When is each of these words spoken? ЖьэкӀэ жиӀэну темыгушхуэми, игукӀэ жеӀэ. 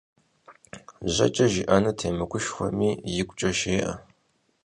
ЖьэкӀэ 1.13 1.45
жиӀэну 1.51 1.97
темыгушхуэми, 1.99 2.89
игукӀэ 3.19 3.49
жеӀэ. 3.57 3.93